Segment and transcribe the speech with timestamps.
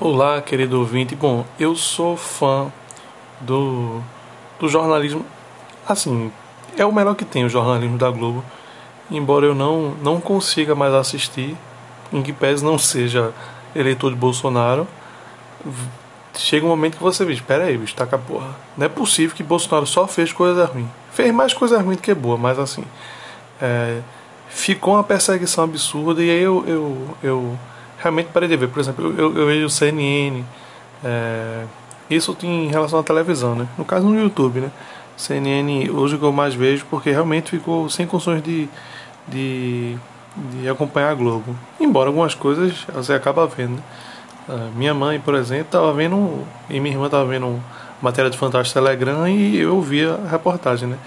[0.00, 1.14] Olá, querido ouvinte.
[1.14, 2.72] Bom, eu sou fã
[3.40, 4.02] do,
[4.58, 5.24] do jornalismo.
[5.86, 6.32] Assim,
[6.76, 8.42] é o melhor que tem o jornalismo da Globo.
[9.10, 11.56] Embora eu não, não consiga mais assistir,
[12.12, 13.32] em que pese não seja
[13.76, 14.88] eleitor de Bolsonaro,
[16.34, 18.56] chega um momento que você diz: Espera aí, bicho, a porra.
[18.76, 20.88] Não é possível que Bolsonaro só fez coisa ruim.
[21.12, 22.84] Fez mais coisa ruim do que boa, mas assim.
[23.60, 24.00] É,
[24.48, 27.58] ficou uma perseguição absurda e aí eu, eu, eu
[28.02, 28.68] realmente parei de ver.
[28.68, 30.42] Por exemplo, eu, eu vejo CNN,
[31.04, 31.64] é,
[32.10, 33.66] isso em relação à televisão, né?
[33.78, 34.70] No caso no YouTube, né?
[35.16, 38.68] CNN hoje que eu mais vejo porque realmente ficou sem condições de,
[39.28, 39.96] de,
[40.36, 41.54] de acompanhar a Globo.
[41.78, 43.76] Embora algumas coisas você acaba vendo.
[43.76, 43.82] Né?
[44.74, 47.62] minha mãe, por exemplo, estava vendo e minha irmã estava vendo
[48.00, 50.98] matéria de Fantástico Telegram e eu via a reportagem, né?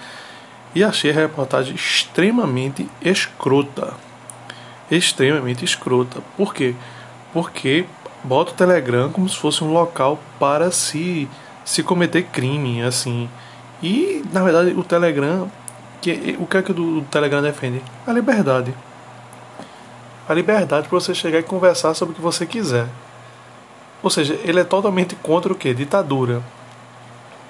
[0.74, 3.92] E achei a reportagem extremamente escrota
[4.90, 6.20] extremamente escrota.
[6.36, 6.74] Por quê?
[7.32, 7.86] Porque
[8.22, 11.28] bota o Telegram como se fosse um local para se
[11.64, 13.28] se cometer crime, assim.
[13.82, 15.50] E na verdade o Telegram,
[16.00, 17.82] que o que é que o Telegram defende?
[18.06, 18.72] A liberdade.
[20.28, 22.86] A liberdade para você chegar e conversar sobre o que você quiser.
[24.02, 25.72] Ou seja, ele é totalmente contra o que?
[25.74, 26.42] Ditadura.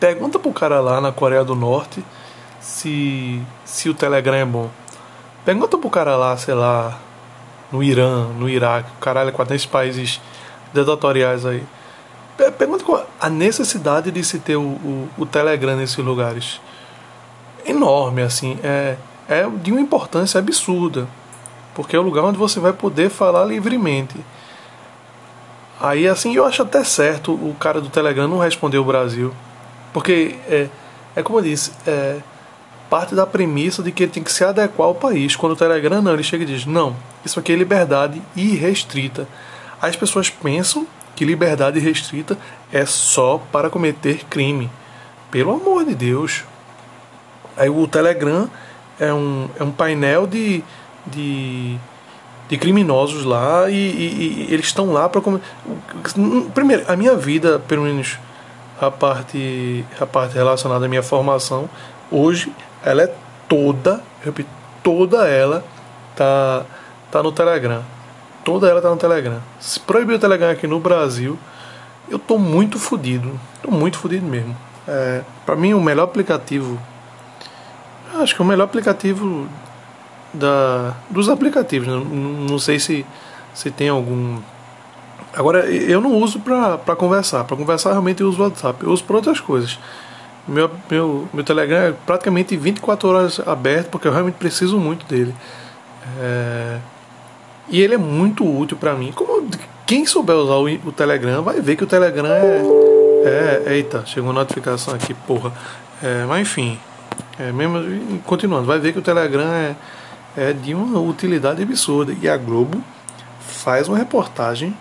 [0.01, 2.05] Pergunta pro cara lá na Coreia do Norte
[2.61, 4.71] se se o Telegram é bom.
[5.45, 6.99] Pergunta pro cara lá, sei lá,
[7.77, 10.21] no Irã, no Iraque, caralho, quatro esses países
[10.73, 11.63] ditatoriais aí.
[12.59, 16.61] Pergunta qual a necessidade de se ter o, o, o Telegram nesses lugares.
[17.67, 18.59] Enorme, assim.
[18.63, 18.97] É,
[19.29, 21.07] é de uma importância absurda.
[21.75, 24.17] Porque é o lugar onde você vai poder falar livremente.
[25.81, 29.35] Aí, assim, eu acho até certo o cara do Telegram não responder o Brasil.
[29.93, 30.69] Porque, é,
[31.15, 32.21] é como eu disse, é,
[32.89, 35.37] parte da premissa de que ele tem que se adequar ao país.
[35.37, 39.27] Quando o Telegram não, ele chega e diz: não, isso aqui é liberdade irrestrita.
[39.81, 42.37] As pessoas pensam que liberdade restrita
[42.73, 44.71] é só para cometer crime.
[45.31, 46.45] Pelo amor de Deus.
[47.57, 48.49] Aí o Telegram
[49.01, 50.63] é um, é um painel de,
[51.07, 51.77] de,
[52.49, 55.23] de criminosos lá e, e, e eles estão lá para.
[56.55, 58.19] Primeiro, a minha vida, pelo menos
[58.81, 61.69] a parte, a parte relacionada à minha formação,
[62.11, 62.53] hoje
[62.87, 63.13] ela é
[63.49, 64.49] toda, repito,
[64.81, 65.65] toda ela
[66.15, 66.65] tá,
[67.11, 67.83] tá no Telegram.
[68.45, 69.43] Toda ela tá no Telegram.
[69.59, 71.37] Se proibir o Telegram aqui no Brasil,
[72.09, 73.41] eu tô muito fodido.
[73.61, 74.57] Tô muito fodido mesmo.
[74.87, 76.81] É, para mim, o melhor aplicativo.
[78.15, 79.49] Acho que é o melhor aplicativo
[80.33, 81.89] da, dos aplicativos.
[81.89, 81.95] Né?
[81.95, 82.05] Não,
[82.49, 83.05] não sei se,
[83.53, 84.39] se tem algum.
[85.35, 87.43] Agora, eu não uso para conversar.
[87.43, 88.85] Para conversar, realmente eu uso o WhatsApp.
[88.85, 89.77] Eu uso para outras coisas.
[90.47, 95.35] Meu, meu, meu Telegram é praticamente 24 horas aberto porque eu realmente preciso muito dele.
[96.21, 96.79] É,
[97.69, 99.13] e ele é muito útil para mim.
[99.13, 99.49] Como
[99.85, 103.75] quem souber usar o, o, Telegram vai ver que o Telegram é, é.
[103.75, 105.53] Eita, chegou uma notificação aqui, porra.
[106.03, 106.79] É, mas enfim,
[107.39, 109.77] é, mesmo continuando, vai ver que o Telegram é,
[110.37, 112.15] é de uma utilidade absurda.
[112.21, 112.83] E a Globo
[113.41, 114.77] faz uma reportagem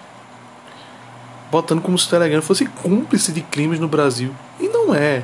[1.52, 4.32] botando como se o Telegram fosse cúmplice de crimes no Brasil.
[4.60, 5.24] E não é.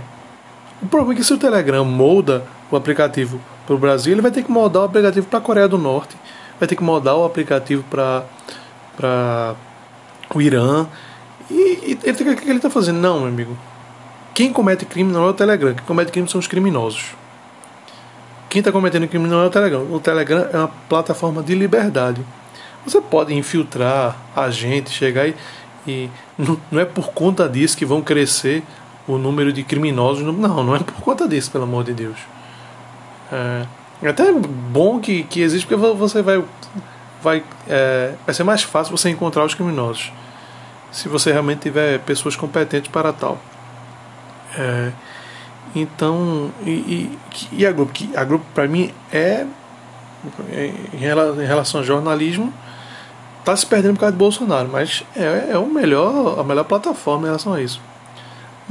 [0.81, 4.31] O problema é que se o Telegram molda o aplicativo para o Brasil, ele vai
[4.31, 6.15] ter que moldar o aplicativo para a Coreia do Norte,
[6.59, 9.55] vai ter que moldar o aplicativo para
[10.33, 10.87] o Irã.
[11.49, 12.99] E, e ele, o que ele está fazendo?
[12.99, 13.57] Não, meu amigo.
[14.33, 17.15] Quem comete crime não é o Telegram, quem comete crime são os criminosos.
[18.49, 19.87] Quem está cometendo crime não é o Telegram.
[19.91, 22.21] O Telegram é uma plataforma de liberdade.
[22.85, 25.35] Você pode infiltrar a gente, chegar e,
[25.87, 28.63] e não, não é por conta disso que vão crescer
[29.13, 30.23] o número de criminosos.
[30.23, 32.17] Não, não é por conta disso, pelo amor de Deus.
[33.31, 33.65] É,
[34.03, 36.43] é até bom que, que existe, porque você vai.
[37.21, 40.11] Vai, é, vai ser mais fácil você encontrar os criminosos.
[40.91, 43.37] Se você realmente tiver pessoas competentes para tal.
[44.57, 44.91] É,
[45.75, 47.19] então, e, e,
[47.51, 47.91] e, a Globo?
[48.15, 49.45] A Globo, para mim, é.
[50.93, 52.53] Em relação ao jornalismo,
[53.39, 57.23] está se perdendo por causa de Bolsonaro, mas é, é o melhor, a melhor plataforma
[57.23, 57.81] em relação a isso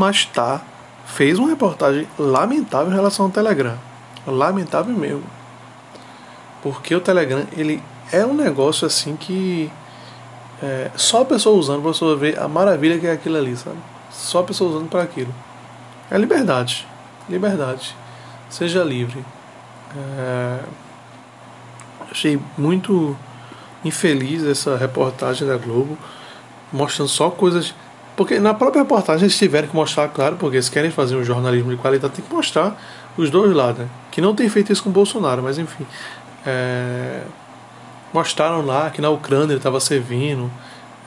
[0.00, 0.62] mas tá
[1.04, 3.76] fez uma reportagem lamentável em relação ao Telegram.
[4.26, 5.24] Lamentável mesmo.
[6.62, 9.70] Porque o Telegram, ele é um negócio assim que
[10.62, 13.76] é, só a pessoa usando para você ver a maravilha que é aquilo ali, sabe?
[14.10, 15.34] Só a pessoa usando para aquilo.
[16.10, 16.88] É liberdade.
[17.28, 17.94] Liberdade.
[18.48, 19.22] Seja livre.
[20.18, 20.60] É,
[22.10, 23.14] achei muito
[23.84, 25.98] infeliz essa reportagem da Globo,
[26.72, 27.74] mostrando só coisas
[28.20, 31.70] porque na própria reportagem eles tiveram que mostrar, claro, porque se querem fazer um jornalismo
[31.70, 32.78] de qualidade, tem que mostrar
[33.16, 33.78] os dois lados.
[33.78, 33.88] Né?
[34.10, 35.86] Que não tem feito isso com o Bolsonaro, mas enfim.
[36.44, 37.22] É,
[38.12, 40.50] mostraram lá que na Ucrânia ele estava servindo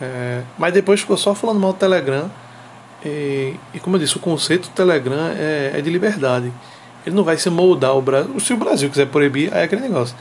[0.02, 2.32] É, mas depois ficou só falando mal do Telegram.
[3.06, 6.52] E, e como eu disse, o conceito do Telegram é, é, de liberdade.
[7.06, 8.40] Ele não vai se moldar o Brasil.
[8.40, 10.16] Se o Brasil quiser proibir, aí é aquele negócio.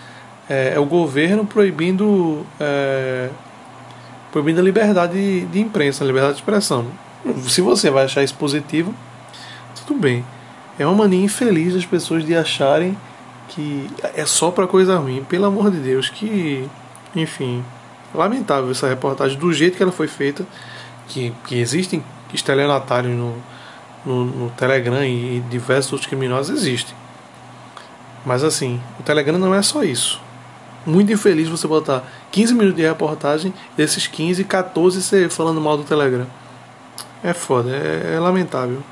[0.46, 3.30] É, é o governo proibindo, é,
[4.32, 6.86] proibindo a liberdade de, de imprensa, a liberdade de expressão.
[7.46, 8.92] Se você vai achar isso positivo,
[9.86, 10.24] tudo bem.
[10.78, 12.96] É uma mania infeliz das pessoas de acharem
[13.48, 15.22] que é só para coisa ruim.
[15.24, 16.68] Pelo amor de Deus, que.
[17.14, 17.62] Enfim.
[18.14, 20.44] Lamentável essa reportagem do jeito que ela foi feita.
[21.08, 22.02] Que, que existem
[22.32, 23.34] estelionatários no,
[24.04, 26.94] no, no Telegram e diversos outros criminosos existem.
[28.24, 30.20] Mas assim, o Telegram não é só isso.
[30.84, 35.84] Muito infeliz você botar 15 minutos de reportagem, desses 15, 14 você falando mal do
[35.84, 36.26] Telegram.
[37.22, 38.82] É foda, é, é lamentável.